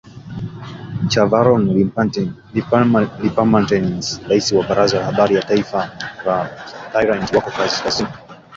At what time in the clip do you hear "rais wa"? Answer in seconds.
4.29-4.63